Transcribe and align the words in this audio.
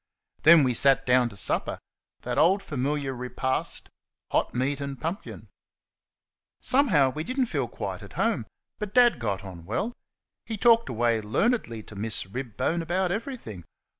Then 0.41 0.63
we 0.63 0.73
sat 0.73 1.05
down 1.05 1.29
to 1.29 1.37
supper 1.37 1.77
that 2.21 2.39
old 2.39 2.63
familiar 2.63 3.13
repast, 3.13 3.87
hot 4.31 4.55
meat 4.55 4.81
and 4.81 4.99
pumpkin. 4.99 5.47
Somehow 6.59 7.11
we 7.11 7.23
did 7.23 7.39
n't 7.39 7.49
feel 7.49 7.67
quite 7.67 8.01
at 8.01 8.13
home; 8.13 8.47
but 8.79 8.95
Dad 8.95 9.19
got 9.19 9.43
on 9.43 9.63
well. 9.63 9.93
He 10.43 10.57
talked 10.57 10.89
away 10.89 11.21
learnedly 11.21 11.83
to 11.83 11.95
Miss 11.95 12.25
Ribbone 12.25 12.81
about 12.81 13.11
everything. 13.11 13.63